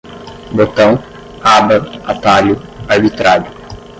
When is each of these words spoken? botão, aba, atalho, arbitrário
botão, 0.51 0.97
aba, 1.43 1.75
atalho, 2.11 2.59
arbitrário 2.87 3.45